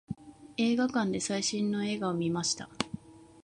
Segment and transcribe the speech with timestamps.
[0.57, 2.67] 映画館で最新の映画を見ました。